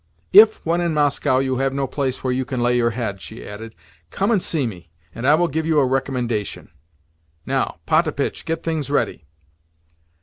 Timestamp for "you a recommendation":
5.67-6.71